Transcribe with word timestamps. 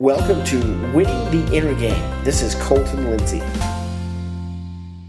Welcome 0.00 0.42
to 0.44 0.56
Winning 0.94 1.30
the 1.30 1.54
Inner 1.54 1.74
Game. 1.74 2.24
This 2.24 2.40
is 2.40 2.54
Colton 2.54 3.10
Lindsay. 3.10 3.42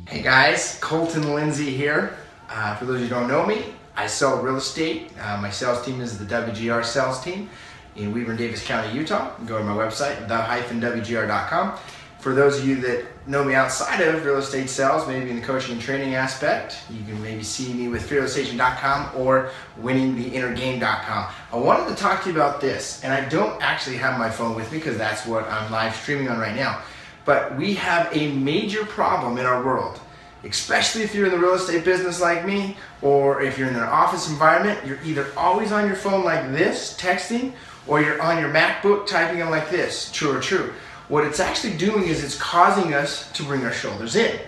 Hey 0.06 0.22
guys, 0.22 0.78
Colton 0.82 1.34
Lindsay 1.34 1.72
here. 1.72 2.18
Uh, 2.50 2.76
for 2.76 2.84
those 2.84 2.96
of 2.96 3.02
you 3.04 3.08
who 3.08 3.16
don't 3.16 3.30
know 3.30 3.46
me, 3.46 3.64
I 3.96 4.08
sell 4.08 4.42
real 4.42 4.58
estate. 4.58 5.10
Uh, 5.18 5.38
my 5.38 5.50
sales 5.50 5.86
team 5.86 6.02
is 6.02 6.18
the 6.18 6.26
WGR 6.26 6.84
sales 6.84 7.24
team 7.24 7.50
in 7.96 8.14
Weber 8.14 8.32
and 8.32 8.38
Davis 8.38 8.66
County, 8.66 8.94
Utah. 8.94 9.34
Go 9.46 9.60
to 9.60 9.64
my 9.64 9.72
website, 9.74 10.28
the-wgr.com. 10.28 11.80
For 12.22 12.36
those 12.36 12.60
of 12.60 12.68
you 12.68 12.76
that 12.82 13.06
know 13.28 13.44
me 13.44 13.56
outside 13.56 14.00
of 14.00 14.24
real 14.24 14.38
estate 14.38 14.70
sales, 14.70 15.08
maybe 15.08 15.32
in 15.32 15.38
the 15.38 15.42
coaching 15.42 15.74
and 15.74 15.82
training 15.82 16.14
aspect, 16.14 16.78
you 16.92 17.04
can 17.04 17.20
maybe 17.20 17.42
see 17.42 17.74
me 17.74 17.88
with 17.88 18.08
fearlessagent.com 18.08 19.20
or 19.20 19.50
winningtheinnergame.com. 19.82 21.34
I 21.52 21.56
wanted 21.58 21.90
to 21.90 21.96
talk 21.96 22.22
to 22.22 22.30
you 22.30 22.36
about 22.36 22.62
this, 22.62 23.04
and 23.04 23.12
I 23.12 23.28
don't 23.28 23.60
actually 23.60 23.98
have 23.98 24.20
my 24.20 24.30
phone 24.30 24.56
with 24.56 24.72
me 24.72 24.78
because 24.78 25.00
that's 25.00 25.26
what 25.26 25.46
I'm 25.46 25.72
live 25.72 25.96
streaming 25.96 26.30
on 26.30 26.38
right 26.38 26.56
now. 26.56 26.84
But 27.26 27.58
we 27.58 27.74
have 27.74 28.16
a 28.16 28.32
major 28.34 28.86
problem 28.86 29.40
in 29.40 29.48
our 29.48 29.64
world, 29.64 30.00
especially 30.44 31.02
if 31.02 31.16
you're 31.16 31.26
in 31.26 31.32
the 31.32 31.40
real 31.40 31.56
estate 31.56 31.84
business 31.84 32.22
like 32.22 32.46
me, 32.46 32.78
or 33.02 33.42
if 33.42 33.58
you're 33.58 33.68
in 33.68 33.76
an 33.76 33.82
office 33.82 34.30
environment, 34.30 34.86
you're 34.86 35.02
either 35.04 35.26
always 35.36 35.72
on 35.72 35.88
your 35.88 35.96
phone 35.96 36.24
like 36.24 36.52
this, 36.52 36.96
texting, 37.00 37.54
or 37.88 38.00
you're 38.00 38.22
on 38.22 38.38
your 38.38 38.54
MacBook 38.54 39.08
typing 39.08 39.40
in 39.40 39.50
like 39.50 39.72
this, 39.72 40.12
true 40.12 40.38
or 40.38 40.40
true. 40.40 40.72
What 41.12 41.26
it's 41.26 41.42
actually 41.42 41.76
doing 41.76 42.08
is 42.08 42.24
it's 42.24 42.38
causing 42.38 42.94
us 42.94 43.30
to 43.34 43.44
bring 43.44 43.66
our 43.66 43.74
shoulders 43.74 44.16
in. 44.16 44.40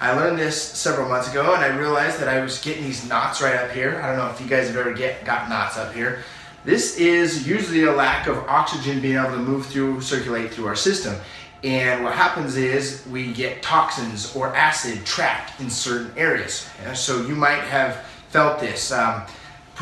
I 0.00 0.14
learned 0.14 0.38
this 0.38 0.56
several 0.62 1.08
months 1.08 1.28
ago 1.28 1.52
and 1.52 1.64
I 1.64 1.76
realized 1.76 2.20
that 2.20 2.28
I 2.28 2.40
was 2.40 2.60
getting 2.60 2.84
these 2.84 3.08
knots 3.08 3.42
right 3.42 3.56
up 3.56 3.72
here. 3.72 4.00
I 4.00 4.06
don't 4.06 4.18
know 4.18 4.30
if 4.30 4.40
you 4.40 4.46
guys 4.46 4.68
have 4.68 4.76
ever 4.76 4.92
get, 4.92 5.24
got 5.24 5.48
knots 5.48 5.76
up 5.76 5.92
here. 5.92 6.22
This 6.64 6.96
is 6.96 7.44
usually 7.44 7.82
a 7.86 7.92
lack 7.92 8.28
of 8.28 8.38
oxygen 8.46 9.00
being 9.00 9.16
able 9.16 9.32
to 9.32 9.38
move 9.38 9.66
through, 9.66 10.00
circulate 10.00 10.54
through 10.54 10.66
our 10.66 10.76
system. 10.76 11.16
And 11.64 12.04
what 12.04 12.12
happens 12.12 12.56
is 12.56 13.04
we 13.10 13.32
get 13.32 13.60
toxins 13.60 14.36
or 14.36 14.54
acid 14.54 15.04
trapped 15.04 15.60
in 15.60 15.68
certain 15.68 16.16
areas. 16.16 16.70
So 16.94 17.22
you 17.22 17.34
might 17.34 17.64
have 17.64 17.96
felt 18.28 18.60
this. 18.60 18.92
Um, 18.92 19.22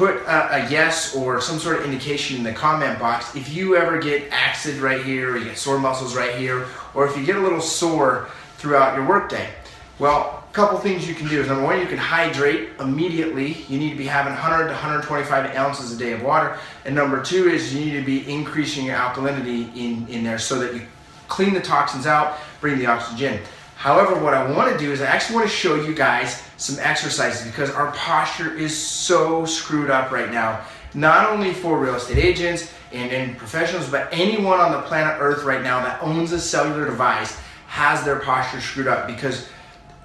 put 0.01 0.17
a, 0.23 0.65
a, 0.65 0.71
yes 0.71 1.15
or 1.15 1.43
some 1.43 1.59
sort 1.59 1.79
of 1.79 1.85
indication 1.85 2.39
in 2.39 2.43
the 2.43 2.55
comment 2.55 2.99
box 2.99 3.37
if 3.37 3.53
you 3.53 3.77
ever 3.77 4.01
get 4.01 4.27
acid 4.33 4.77
right 4.77 5.05
here 5.05 5.35
or 5.35 5.37
you 5.37 5.45
get 5.45 5.59
sore 5.59 5.79
muscles 5.79 6.17
right 6.17 6.37
here 6.37 6.67
or 6.95 7.07
if 7.07 7.15
you 7.19 7.27
get 7.27 7.37
a 7.37 7.39
little 7.39 7.61
sore 7.61 8.31
throughout 8.57 8.97
your 8.97 9.07
workday. 9.07 9.47
Well, 9.99 10.43
a 10.49 10.53
couple 10.55 10.79
things 10.79 11.07
you 11.07 11.15
can 11.15 11.29
do 11.29 11.43
is 11.43 11.49
number 11.49 11.63
one, 11.63 11.81
you 11.81 11.87
can 11.87 11.99
hydrate 11.99 12.71
immediately. 12.81 13.59
You 13.69 13.79
need 13.79 13.91
to 13.91 13.97
be 13.97 14.07
having 14.07 14.33
100 14.33 14.69
to 14.69 14.71
125 14.71 15.55
ounces 15.55 15.93
a 15.95 15.99
day 15.99 16.13
of 16.13 16.23
water. 16.23 16.57
And 16.87 16.95
number 16.95 17.23
two 17.23 17.51
is 17.51 17.75
you 17.75 17.85
need 17.85 18.01
to 18.01 18.03
be 18.03 18.27
increasing 18.33 18.87
your 18.87 18.97
alkalinity 18.97 19.69
in, 19.77 20.09
in 20.09 20.25
there 20.25 20.39
so 20.39 20.59
that 20.61 20.75
you 20.75 20.81
clean 21.29 21.53
the 21.53 21.61
toxins 21.61 22.07
out, 22.07 22.39
bring 22.63 22.79
the 22.79 22.87
oxygen. 22.87 23.39
However, 23.81 24.23
what 24.23 24.35
I 24.35 24.51
want 24.51 24.71
to 24.71 24.77
do 24.77 24.93
is 24.93 25.01
I 25.01 25.07
actually 25.07 25.37
want 25.37 25.49
to 25.49 25.57
show 25.57 25.75
you 25.75 25.95
guys 25.95 26.43
some 26.59 26.79
exercises 26.81 27.47
because 27.47 27.71
our 27.71 27.91
posture 27.93 28.55
is 28.55 28.77
so 28.77 29.47
screwed 29.47 29.89
up 29.89 30.11
right 30.11 30.31
now. 30.31 30.67
Not 30.93 31.31
only 31.31 31.55
for 31.55 31.79
real 31.79 31.95
estate 31.95 32.19
agents 32.19 32.71
and, 32.93 33.11
and 33.11 33.39
professionals, 33.39 33.89
but 33.89 34.11
anyone 34.13 34.61
on 34.61 34.73
the 34.73 34.83
planet 34.83 35.17
Earth 35.19 35.45
right 35.45 35.63
now 35.63 35.83
that 35.83 36.03
owns 36.03 36.31
a 36.33 36.39
cellular 36.39 36.85
device 36.85 37.41
has 37.69 38.05
their 38.05 38.19
posture 38.19 38.61
screwed 38.61 38.87
up 38.87 39.07
because 39.07 39.49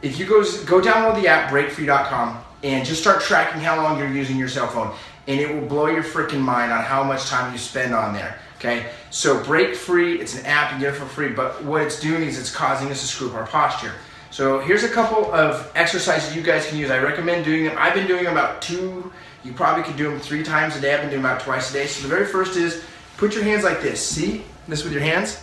if 0.01 0.17
you 0.17 0.25
go, 0.25 0.41
go 0.63 0.79
download 0.79 1.21
the 1.21 1.27
app 1.27 1.51
breakfree.com 1.51 2.41
and 2.63 2.85
just 2.85 3.01
start 3.01 3.21
tracking 3.21 3.59
how 3.59 3.75
long 3.75 3.99
you're 3.99 4.07
using 4.07 4.37
your 4.37 4.47
cell 4.47 4.69
phone 4.69 4.95
and 5.27 5.39
it 5.39 5.53
will 5.53 5.67
blow 5.67 5.87
your 5.87 6.03
freaking 6.03 6.41
mind 6.41 6.71
on 6.71 6.83
how 6.83 7.03
much 7.03 7.25
time 7.25 7.51
you 7.51 7.57
spend 7.57 7.93
on 7.93 8.13
there. 8.13 8.39
Okay, 8.57 8.89
so 9.09 9.43
break 9.43 9.75
free, 9.75 10.19
it's 10.19 10.37
an 10.39 10.45
app, 10.45 10.73
you 10.73 10.79
get 10.79 10.93
it 10.93 10.97
for 10.97 11.05
free, 11.05 11.29
but 11.29 11.63
what 11.63 11.81
it's 11.81 11.99
doing 11.99 12.23
is 12.23 12.39
it's 12.39 12.53
causing 12.53 12.89
us 12.89 13.01
to 13.01 13.07
screw 13.07 13.29
up 13.29 13.35
our 13.35 13.45
posture. 13.47 13.91
So 14.31 14.59
here's 14.59 14.83
a 14.83 14.89
couple 14.89 15.31
of 15.33 15.71
exercises 15.75 16.35
you 16.35 16.41
guys 16.41 16.67
can 16.67 16.77
use. 16.77 16.91
I 16.91 16.99
recommend 16.99 17.45
doing 17.45 17.65
them. 17.65 17.75
I've 17.77 17.93
been 17.93 18.07
doing 18.07 18.23
them 18.23 18.33
about 18.33 18.61
two, 18.61 19.11
you 19.45 19.53
probably 19.53 19.83
could 19.83 19.95
do 19.95 20.09
them 20.09 20.19
three 20.19 20.43
times 20.43 20.75
a 20.75 20.81
day. 20.81 20.93
I've 20.93 21.01
been 21.01 21.09
doing 21.09 21.21
them 21.21 21.31
about 21.31 21.43
twice 21.43 21.69
a 21.69 21.73
day. 21.73 21.85
So 21.85 22.01
the 22.01 22.13
very 22.13 22.25
first 22.25 22.57
is 22.57 22.83
put 23.17 23.35
your 23.35 23.43
hands 23.43 23.63
like 23.63 23.81
this. 23.81 24.05
See 24.05 24.43
this 24.67 24.83
with 24.83 24.91
your 24.91 25.03
hands? 25.03 25.41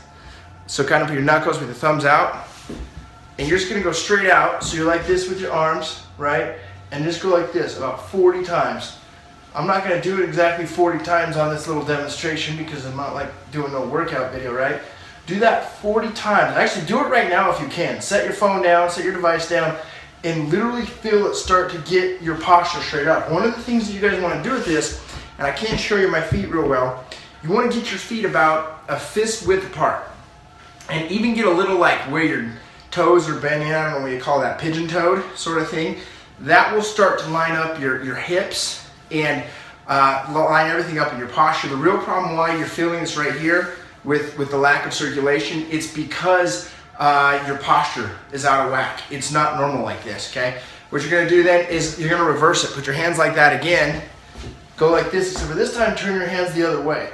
So 0.67 0.85
kind 0.85 1.03
of 1.03 1.09
put 1.09 1.15
your 1.15 1.23
knuckles 1.23 1.59
with 1.59 1.69
your 1.69 1.77
thumbs 1.77 2.05
out. 2.05 2.49
And 3.39 3.49
you're 3.49 3.59
just 3.59 3.71
gonna 3.71 3.83
go 3.83 3.93
straight 3.93 4.29
out. 4.29 4.65
So 4.65 4.77
you're 4.77 4.87
like 4.87 5.07
this 5.07 5.29
with 5.29 5.41
your 5.41 5.53
arms, 5.53 6.05
right? 6.19 6.57
And 6.91 7.05
just 7.05 7.23
go 7.23 7.29
like 7.31 7.53
this 7.53 7.79
about 7.79 8.11
40 8.11 8.45
times. 8.45 8.99
I'm 9.55 9.67
not 9.67 9.83
gonna 9.83 10.01
do 10.01 10.23
it 10.23 10.25
exactly 10.27 10.65
40 10.65 11.05
times 11.05 11.37
on 11.37 11.53
this 11.53 11.69
little 11.69 11.85
demonstration 11.85 12.57
because 12.57 12.87
I'm 12.87 12.97
not 12.97 13.15
like 13.15 13.29
doing 13.51 13.73
no 13.73 13.87
workout 13.87 14.33
video, 14.33 14.53
right? 14.55 14.81
Do 15.27 15.39
that 15.41 15.77
40 15.79 16.11
times. 16.13 16.57
Actually, 16.57 16.87
do 16.87 16.99
it 17.01 17.09
right 17.09 17.29
now 17.29 17.51
if 17.51 17.61
you 17.61 17.69
can. 17.69 18.01
Set 18.01 18.25
your 18.25 18.33
phone 18.33 18.63
down, 18.63 18.91
set 18.91 19.05
your 19.05 19.13
device 19.13 19.49
down, 19.49 19.77
and 20.25 20.51
literally 20.51 20.87
feel 20.87 21.27
it 21.27 21.35
start 21.35 21.71
to 21.73 21.79
get 21.81 22.23
your 22.23 22.37
posture 22.37 22.81
straight 22.81 23.07
up. 23.07 23.31
One 23.31 23.45
of 23.45 23.55
the 23.55 23.63
things 23.63 23.87
that 23.87 23.93
you 23.93 24.01
guys 24.01 24.21
wanna 24.23 24.43
do 24.43 24.53
with 24.53 24.65
this, 24.65 25.05
and 25.37 25.47
I 25.47 25.53
can't 25.53 25.79
show 25.79 25.97
you 25.97 26.09
my 26.09 26.23
feet 26.23 26.49
real 26.49 26.67
well, 26.67 27.05
you 27.43 27.51
wanna 27.51 27.71
get 27.71 27.91
your 27.91 27.99
feet 27.99 28.25
about 28.25 28.83
a 28.89 28.99
fist 28.99 29.47
width 29.47 29.67
apart. 29.67 30.09
And 30.89 31.11
even 31.11 31.35
get 31.35 31.45
a 31.45 31.51
little 31.51 31.77
like 31.77 31.99
where 32.11 32.25
your 32.25 32.53
toes 32.91 33.29
are 33.29 33.39
bending, 33.39 33.73
I 33.73 33.85
don't 33.85 33.99
know 33.99 34.07
what 34.07 34.13
you 34.13 34.21
call 34.21 34.41
that, 34.41 34.59
pigeon 34.59 34.89
toed 34.89 35.23
sort 35.37 35.61
of 35.61 35.69
thing. 35.69 35.99
That 36.41 36.75
will 36.75 36.83
start 36.83 37.21
to 37.21 37.29
line 37.29 37.53
up 37.53 37.79
your, 37.79 38.03
your 38.03 38.17
hips 38.17 38.82
and 39.13 39.45
uh, 39.89 40.27
line 40.33 40.71
everything 40.71 40.99
up 40.99 41.13
in 41.13 41.19
your 41.19 41.29
posture. 41.29 41.69
The 41.69 41.77
real 41.77 41.99
problem 41.99 42.37
why 42.37 42.57
you're 42.57 42.67
feeling 42.67 43.01
this 43.01 43.17
right 43.17 43.35
here 43.35 43.75
with, 44.05 44.37
with 44.39 44.51
the 44.51 44.59
lack 44.59 44.87
of 44.87 44.93
circulation, 44.93 45.67
it's 45.71 45.93
because 45.93 46.71
uh, 46.99 47.43
your 47.47 47.59
posture 47.59 48.11
is 48.33 48.45
out 48.45 48.67
of 48.67 48.73
whack. 48.73 49.03
It's 49.11 49.33
not 49.33 49.59
normal 49.59 49.83
like 49.83 50.03
this, 50.05 50.31
okay? 50.31 50.61
What 50.91 51.03
you're 51.03 51.11
gonna 51.11 51.29
do 51.29 51.43
then 51.43 51.69
is 51.71 51.99
you're 51.99 52.11
gonna 52.11 52.29
reverse 52.31 52.65
it. 52.65 52.73
Put 52.73 52.87
your 52.87 52.95
hands 52.95 53.19
like 53.19 53.35
that 53.35 53.59
again. 53.59 54.03
Go 54.77 54.91
like 54.91 55.11
this, 55.11 55.33
except 55.33 55.51
for 55.51 55.57
this 55.57 55.75
time 55.75 55.97
turn 55.97 56.15
your 56.15 56.27
hands 56.27 56.55
the 56.55 56.67
other 56.67 56.83
way 56.83 57.11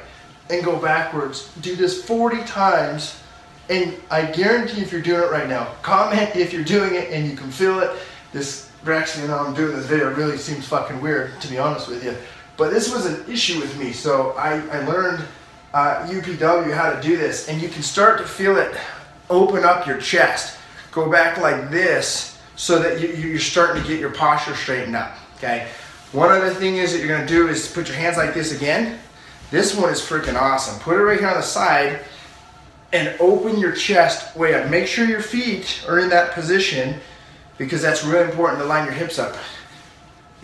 and 0.50 0.65
go 0.65 0.78
backwards. 0.78 1.53
Do 1.60 1.76
this 1.76 2.03
40 2.04 2.42
times 2.44 3.20
and 3.70 3.94
I 4.10 4.25
guarantee 4.25 4.80
if 4.80 4.92
you're 4.92 5.03
doing 5.03 5.22
it 5.22 5.30
right 5.30 5.48
now, 5.48 5.75
comment 5.82 6.34
if 6.34 6.53
you're 6.53 6.65
doing 6.65 6.94
it 6.94 7.10
and 7.10 7.28
you 7.28 7.36
can 7.36 7.50
feel 7.50 7.80
it. 7.80 7.91
This 8.32 8.67
you 8.84 9.28
know, 9.28 9.39
I'm 9.39 9.55
doing 9.55 9.77
this 9.77 9.87
video, 9.87 10.12
really 10.15 10.39
seems 10.39 10.66
fucking 10.66 11.00
weird, 11.00 11.41
to 11.41 11.49
be 11.49 11.59
honest 11.59 11.89
with 11.89 12.05
you. 12.05 12.16
But 12.56 12.71
this 12.71 12.93
was 12.93 13.06
an 13.06 13.31
issue 13.31 13.61
with 13.61 13.78
me, 13.78 13.93
so 13.93 14.33
I, 14.33 14.61
I 14.69 14.84
learned 14.87 15.25
uh, 15.75 16.06
UPW 16.09 16.72
how 16.72 16.93
to 16.93 17.00
do 17.00 17.16
this, 17.16 17.49
and 17.49 17.61
you 17.61 17.69
can 17.69 17.83
start 17.83 18.19
to 18.19 18.25
feel 18.25 18.56
it 18.56 18.77
open 19.31 19.65
up 19.65 19.87
your 19.87 19.99
chest. 19.99 20.59
Go 20.91 21.11
back 21.11 21.39
like 21.39 21.71
this 21.71 22.39
so 22.56 22.78
that 22.81 23.00
you, 23.00 23.09
you're 23.09 23.39
starting 23.39 23.83
to 23.83 23.89
get 23.89 24.00
your 24.00 24.11
posture 24.11 24.55
straightened 24.56 24.97
up, 24.97 25.15
okay? 25.37 25.69
One 26.12 26.31
other 26.31 26.50
thing 26.50 26.78
is 26.78 26.93
that 26.93 26.99
you're 26.99 27.09
gonna 27.09 27.28
do 27.28 27.49
is 27.49 27.71
put 27.71 27.89
your 27.89 27.97
hands 27.97 28.16
like 28.16 28.34
this 28.34 28.56
again. 28.56 28.99
This 29.50 29.75
one 29.77 29.91
is 29.91 30.00
freaking 30.00 30.41
awesome. 30.41 30.78
Put 30.81 30.97
it 30.97 31.03
right 31.03 31.19
here 31.19 31.28
on 31.28 31.37
the 31.37 31.43
side 31.43 32.00
and 32.93 33.15
open 33.21 33.59
your 33.59 33.72
chest 33.72 34.34
way 34.34 34.55
up. 34.55 34.71
Make 34.71 34.87
sure 34.87 35.05
your 35.05 35.21
feet 35.21 35.84
are 35.87 35.99
in 35.99 36.09
that 36.09 36.33
position 36.33 37.00
because 37.58 37.82
that's 37.82 38.04
really 38.04 38.30
important 38.30 38.62
to 38.62 38.66
line 38.66 38.84
your 38.84 38.94
hips 38.94 39.19
up. 39.19 39.36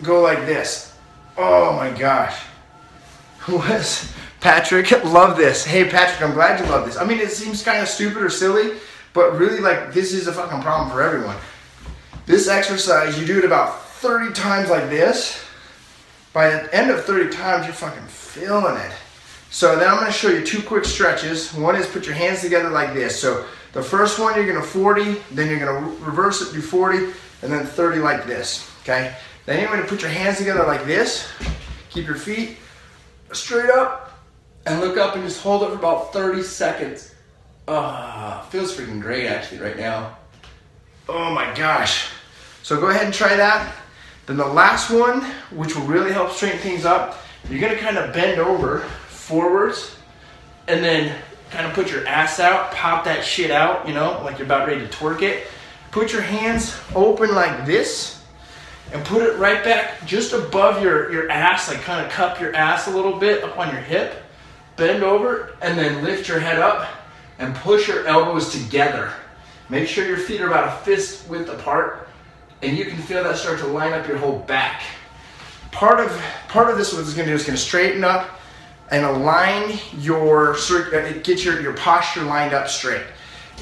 Go 0.03 0.21
like 0.21 0.45
this. 0.45 0.95
Oh 1.37 1.73
my 1.73 1.89
gosh. 1.89 2.37
Was 3.47 4.13
Patrick 4.41 4.91
love 5.03 5.37
this? 5.37 5.65
Hey 5.65 5.89
Patrick, 5.89 6.21
I'm 6.21 6.33
glad 6.33 6.59
you 6.59 6.69
love 6.71 6.85
this. 6.85 6.97
I 6.97 7.05
mean, 7.05 7.19
it 7.19 7.31
seems 7.31 7.63
kind 7.63 7.81
of 7.81 7.87
stupid 7.87 8.21
or 8.21 8.29
silly, 8.29 8.77
but 9.13 9.37
really, 9.37 9.59
like, 9.59 9.93
this 9.93 10.13
is 10.13 10.27
a 10.27 10.33
fucking 10.33 10.61
problem 10.61 10.89
for 10.89 11.01
everyone. 11.01 11.37
This 12.25 12.47
exercise, 12.47 13.19
you 13.19 13.25
do 13.25 13.39
it 13.39 13.45
about 13.45 13.81
30 13.81 14.33
times 14.33 14.69
like 14.69 14.89
this. 14.89 15.41
By 16.33 16.49
the 16.49 16.75
end 16.75 16.91
of 16.91 17.05
30 17.05 17.33
times, 17.33 17.65
you're 17.65 17.73
fucking 17.73 18.05
feeling 18.07 18.75
it. 18.75 18.91
So 19.51 19.77
then 19.77 19.87
I'm 19.87 19.97
gonna 19.97 20.11
show 20.11 20.29
you 20.29 20.45
two 20.45 20.61
quick 20.61 20.83
stretches. 20.83 21.53
One 21.53 21.77
is 21.77 21.87
put 21.87 22.05
your 22.05 22.15
hands 22.15 22.41
together 22.41 22.69
like 22.69 22.93
this. 22.93 23.17
So 23.17 23.45
the 23.75 23.83
first 23.83 24.19
one, 24.19 24.35
you're 24.35 24.47
gonna 24.47 24.65
40, 24.65 25.21
then 25.31 25.49
you're 25.49 25.59
gonna 25.59 25.85
reverse 25.99 26.41
it, 26.41 26.53
do 26.53 26.61
40, 26.61 27.11
and 27.41 27.51
then 27.51 27.65
30 27.65 27.99
like 27.99 28.25
this, 28.25 28.71
okay? 28.81 29.13
Then 29.45 29.59
you're 29.59 29.69
gonna 29.69 29.85
put 29.85 30.01
your 30.01 30.09
hands 30.09 30.37
together 30.37 30.63
like 30.63 30.85
this, 30.85 31.27
keep 31.89 32.07
your 32.07 32.15
feet 32.15 32.57
straight 33.33 33.69
up, 33.69 34.17
and 34.65 34.79
look 34.79 34.97
up 34.97 35.15
and 35.15 35.25
just 35.25 35.41
hold 35.41 35.61
it 35.63 35.71
for 35.71 35.75
about 35.75 36.13
30 36.13 36.41
seconds. 36.41 37.13
Ah, 37.67 38.45
oh, 38.45 38.49
feels 38.49 38.73
freaking 38.73 39.01
great 39.01 39.27
actually 39.27 39.59
right 39.59 39.77
now. 39.77 40.19
Oh 41.09 41.33
my 41.33 41.53
gosh. 41.53 42.07
So 42.63 42.79
go 42.79 42.87
ahead 42.87 43.03
and 43.03 43.13
try 43.13 43.35
that. 43.35 43.75
Then 44.25 44.37
the 44.37 44.47
last 44.47 44.89
one, 44.89 45.21
which 45.51 45.75
will 45.75 45.85
really 45.85 46.13
help 46.13 46.31
straighten 46.31 46.59
things 46.59 46.85
up, 46.85 47.17
you're 47.49 47.59
gonna 47.59 47.77
kind 47.77 47.97
of 47.97 48.13
bend 48.13 48.39
over 48.39 48.79
forwards 49.09 49.97
and 50.69 50.81
then 50.81 51.13
kind 51.51 51.65
of 51.65 51.73
put 51.73 51.91
your 51.91 52.05
ass 52.07 52.39
out, 52.39 52.71
pop 52.71 53.05
that 53.05 53.23
shit 53.23 53.51
out, 53.51 53.87
you 53.87 53.93
know, 53.93 54.21
like 54.23 54.37
you're 54.37 54.45
about 54.45 54.67
ready 54.67 54.81
to 54.81 54.87
twerk 54.87 55.21
it. 55.21 55.47
Put 55.91 56.11
your 56.11 56.21
hands 56.21 56.75
open 56.93 57.33
like 57.33 57.65
this 57.65 58.21
and 58.91 59.03
put 59.05 59.21
it 59.21 59.37
right 59.37 59.63
back 59.63 60.05
just 60.05 60.33
above 60.33 60.81
your, 60.81 61.11
your 61.11 61.29
ass, 61.29 61.69
like 61.69 61.81
kind 61.81 62.05
of 62.05 62.11
cup 62.11 62.39
your 62.39 62.53
ass 62.55 62.87
a 62.87 62.91
little 62.91 63.17
bit 63.17 63.43
up 63.43 63.57
on 63.57 63.71
your 63.73 63.81
hip. 63.81 64.23
Bend 64.75 65.03
over 65.03 65.55
and 65.61 65.77
then 65.77 66.03
lift 66.03 66.27
your 66.27 66.39
head 66.39 66.59
up 66.59 66.87
and 67.39 67.55
push 67.55 67.87
your 67.87 68.05
elbows 68.05 68.51
together. 68.51 69.11
Make 69.69 69.87
sure 69.87 70.05
your 70.05 70.17
feet 70.17 70.41
are 70.41 70.47
about 70.47 70.67
a 70.67 70.83
fist 70.83 71.27
width 71.29 71.49
apart 71.49 72.09
and 72.61 72.77
you 72.77 72.85
can 72.85 72.97
feel 72.97 73.23
that 73.23 73.37
start 73.37 73.59
to 73.59 73.67
line 73.67 73.93
up 73.93 74.07
your 74.07 74.17
whole 74.17 74.39
back. 74.39 74.81
Part 75.71 75.99
of, 75.99 76.11
part 76.47 76.69
of 76.69 76.77
this 76.77 76.93
what 76.93 77.01
it's 77.01 77.13
gonna 77.13 77.27
do 77.27 77.33
is 77.33 77.45
gonna 77.45 77.57
straighten 77.57 78.03
up 78.03 78.39
and 78.91 79.05
align 79.05 79.79
your, 79.99 80.53
uh, 80.53 81.13
get 81.23 81.43
your, 81.43 81.61
your 81.61 81.73
posture 81.73 82.23
lined 82.23 82.53
up 82.53 82.67
straight. 82.67 83.03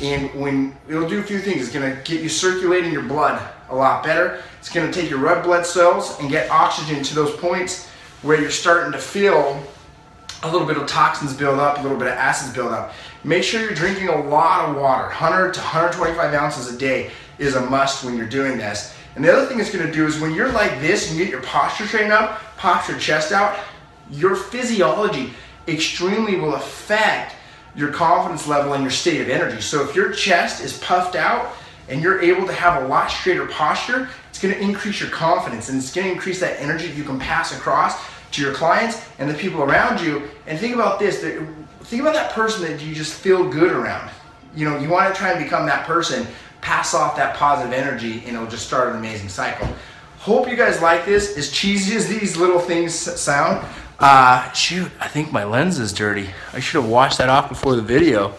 And 0.01 0.33
when, 0.33 0.75
it'll 0.89 1.07
do 1.07 1.19
a 1.19 1.23
few 1.23 1.39
things. 1.39 1.61
It's 1.63 1.73
gonna 1.73 1.95
get 2.03 2.21
you 2.21 2.29
circulating 2.29 2.91
your 2.91 3.03
blood 3.03 3.41
a 3.69 3.75
lot 3.75 4.03
better. 4.03 4.41
It's 4.59 4.69
gonna 4.69 4.91
take 4.91 5.09
your 5.09 5.19
red 5.19 5.43
blood 5.43 5.65
cells 5.65 6.19
and 6.19 6.29
get 6.29 6.49
oxygen 6.49 7.03
to 7.03 7.15
those 7.15 7.35
points 7.37 7.87
where 8.21 8.39
you're 8.39 8.49
starting 8.49 8.91
to 8.91 8.97
feel 8.97 9.61
a 10.43 10.51
little 10.51 10.67
bit 10.67 10.77
of 10.77 10.87
toxins 10.87 11.33
build 11.33 11.59
up, 11.59 11.79
a 11.79 11.81
little 11.81 11.97
bit 11.97 12.07
of 12.07 12.13
acids 12.13 12.53
build 12.53 12.73
up. 12.73 12.93
Make 13.23 13.43
sure 13.43 13.61
you're 13.61 13.73
drinking 13.73 14.09
a 14.09 14.23
lot 14.23 14.67
of 14.67 14.75
water. 14.75 15.03
100 15.03 15.53
to 15.53 15.59
125 15.61 16.33
ounces 16.33 16.73
a 16.73 16.77
day 16.77 17.11
is 17.37 17.55
a 17.55 17.61
must 17.69 18.03
when 18.03 18.17
you're 18.17 18.27
doing 18.27 18.57
this. 18.57 18.93
And 19.15 19.23
the 19.23 19.31
other 19.31 19.45
thing 19.45 19.59
it's 19.59 19.71
gonna 19.71 19.91
do 19.91 20.05
is 20.05 20.19
when 20.19 20.33
you're 20.33 20.51
like 20.51 20.81
this 20.81 21.09
and 21.09 21.17
you 21.17 21.25
get 21.25 21.31
your 21.31 21.43
posture 21.43 21.85
trained 21.85 22.11
up, 22.11 22.41
pop 22.57 22.87
your 22.89 22.97
chest 22.97 23.31
out, 23.31 23.57
your 24.11 24.35
physiology 24.35 25.33
extremely 25.67 26.35
will 26.37 26.55
affect 26.55 27.35
your 27.75 27.91
confidence 27.91 28.47
level 28.47 28.73
and 28.73 28.83
your 28.83 28.91
state 28.91 29.21
of 29.21 29.29
energy. 29.29 29.61
So 29.61 29.83
if 29.87 29.95
your 29.95 30.11
chest 30.11 30.63
is 30.63 30.77
puffed 30.79 31.15
out 31.15 31.53
and 31.89 32.01
you're 32.01 32.21
able 32.21 32.45
to 32.45 32.53
have 32.53 32.83
a 32.83 32.87
lot 32.87 33.09
straighter 33.09 33.47
posture, 33.47 34.09
it's 34.29 34.39
gonna 34.39 34.55
increase 34.55 34.99
your 34.99 35.09
confidence 35.09 35.69
and 35.69 35.77
it's 35.79 35.93
gonna 35.93 36.07
increase 36.07 36.39
that 36.39 36.59
energy 36.61 36.89
you 36.89 37.03
can 37.03 37.19
pass 37.19 37.55
across 37.57 37.99
to 38.31 38.41
your 38.41 38.53
clients 38.53 39.03
and 39.19 39.29
the 39.29 39.33
people 39.33 39.63
around 39.63 40.01
you. 40.01 40.29
And 40.47 40.59
think 40.59 40.75
about 40.75 40.99
this, 40.99 41.21
think 41.21 42.01
about 42.01 42.13
that 42.13 42.31
person 42.31 42.63
that 42.63 42.81
you 42.81 42.93
just 42.93 43.13
feel 43.13 43.49
good 43.49 43.71
around. 43.71 44.09
You 44.55 44.69
know, 44.69 44.77
you 44.77 44.89
wanna 44.89 45.13
try 45.13 45.31
and 45.31 45.43
become 45.43 45.65
that 45.65 45.85
person, 45.85 46.27
pass 46.61 46.93
off 46.93 47.15
that 47.15 47.35
positive 47.35 47.73
energy 47.73 48.23
and 48.25 48.35
it'll 48.35 48.47
just 48.47 48.67
start 48.67 48.89
an 48.89 48.97
amazing 48.97 49.29
cycle. 49.29 49.67
Hope 50.19 50.47
you 50.47 50.55
guys 50.55 50.81
like 50.81 51.05
this. 51.05 51.37
As 51.37 51.51
cheesy 51.51 51.97
as 51.97 52.07
these 52.07 52.37
little 52.37 52.59
things 52.59 52.93
sound, 52.93 53.65
uh, 54.03 54.51
shoot, 54.51 54.91
I 54.99 55.07
think 55.07 55.31
my 55.31 55.45
lens 55.45 55.79
is 55.79 55.93
dirty. 55.93 56.29
I 56.51 56.59
should 56.59 56.81
have 56.81 56.91
washed 56.91 57.19
that 57.19 57.29
off 57.29 57.47
before 57.47 57.77
the 57.77 57.81
video. 57.81 58.33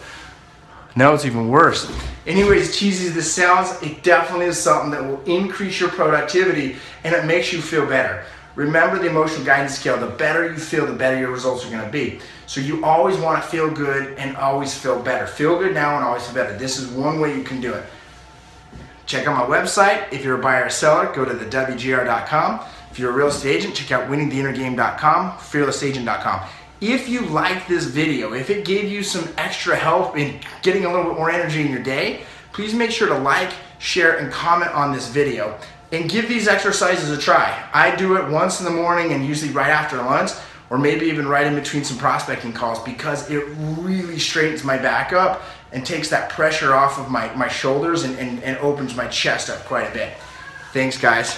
Now 0.95 1.15
it's 1.15 1.25
even 1.25 1.49
worse. 1.49 1.91
Anyways, 2.27 2.77
cheesy 2.77 3.07
as 3.07 3.15
this 3.15 3.33
sounds, 3.33 3.81
it 3.81 4.03
definitely 4.03 4.45
is 4.45 4.59
something 4.59 4.91
that 4.91 5.03
will 5.03 5.23
increase 5.23 5.79
your 5.79 5.89
productivity 5.89 6.75
and 7.03 7.15
it 7.15 7.25
makes 7.25 7.51
you 7.51 7.63
feel 7.63 7.87
better. 7.87 8.25
Remember 8.55 8.99
the 8.99 9.09
emotional 9.09 9.43
guidance 9.43 9.79
scale. 9.79 9.97
The 9.97 10.15
better 10.15 10.51
you 10.51 10.57
feel, 10.57 10.85
the 10.85 10.93
better 10.93 11.17
your 11.17 11.31
results 11.31 11.65
are 11.65 11.71
going 11.71 11.83
to 11.83 11.91
be. 11.91 12.19
So 12.45 12.61
you 12.61 12.85
always 12.85 13.17
want 13.17 13.41
to 13.41 13.49
feel 13.49 13.71
good 13.71 14.19
and 14.19 14.37
always 14.37 14.77
feel 14.77 15.01
better. 15.01 15.25
Feel 15.25 15.57
good 15.57 15.73
now 15.73 15.95
and 15.95 16.05
always 16.05 16.25
feel 16.25 16.35
better. 16.35 16.55
This 16.57 16.77
is 16.77 16.87
one 16.91 17.19
way 17.19 17.35
you 17.35 17.43
can 17.43 17.59
do 17.59 17.73
it. 17.73 17.83
Check 19.07 19.25
out 19.25 19.49
my 19.49 19.57
website. 19.57 20.13
If 20.13 20.23
you're 20.23 20.39
a 20.39 20.43
buyer 20.43 20.65
or 20.65 20.69
seller, 20.69 21.11
go 21.13 21.25
to 21.25 21.33
the 21.33 21.45
WGR.com. 21.45 22.65
If 22.95 22.99
you're 22.99 23.11
a 23.11 23.13
real 23.13 23.27
estate 23.27 23.57
agent, 23.57 23.75
check 23.75 23.91
out 23.91 24.09
winningtheinnergame.com, 24.09 25.31
fearlessagent.com. 25.39 26.47
If 26.79 27.09
you 27.09 27.25
like 27.25 27.67
this 27.67 27.83
video, 27.83 28.31
if 28.31 28.49
it 28.49 28.63
gave 28.63 28.89
you 28.89 29.03
some 29.03 29.27
extra 29.37 29.75
help 29.75 30.15
in 30.17 30.39
getting 30.61 30.85
a 30.85 30.89
little 30.89 31.03
bit 31.03 31.15
more 31.15 31.29
energy 31.29 31.59
in 31.59 31.69
your 31.69 31.83
day, 31.83 32.21
please 32.53 32.73
make 32.73 32.91
sure 32.91 33.09
to 33.09 33.17
like, 33.17 33.51
share, 33.79 34.19
and 34.19 34.31
comment 34.31 34.71
on 34.71 34.93
this 34.93 35.09
video. 35.09 35.59
And 35.91 36.09
give 36.09 36.29
these 36.29 36.47
exercises 36.47 37.09
a 37.09 37.19
try. 37.19 37.67
I 37.73 37.93
do 37.97 38.15
it 38.15 38.31
once 38.31 38.61
in 38.61 38.65
the 38.65 38.71
morning 38.71 39.11
and 39.11 39.25
usually 39.25 39.51
right 39.51 39.71
after 39.71 39.97
lunch, 39.97 40.31
or 40.69 40.77
maybe 40.77 41.07
even 41.07 41.27
right 41.27 41.45
in 41.45 41.53
between 41.53 41.83
some 41.83 41.97
prospecting 41.97 42.53
calls 42.53 42.81
because 42.83 43.29
it 43.29 43.43
really 43.57 44.19
straightens 44.19 44.63
my 44.63 44.77
back 44.77 45.11
up 45.11 45.41
and 45.73 45.85
takes 45.85 46.09
that 46.11 46.29
pressure 46.29 46.73
off 46.73 46.97
of 46.97 47.11
my, 47.11 47.35
my 47.35 47.49
shoulders 47.49 48.03
and, 48.03 48.17
and, 48.19 48.41
and 48.41 48.57
opens 48.59 48.95
my 48.95 49.07
chest 49.09 49.49
up 49.49 49.59
quite 49.65 49.83
a 49.83 49.93
bit. 49.93 50.13
Thanks, 50.71 50.97
guys. 50.97 51.37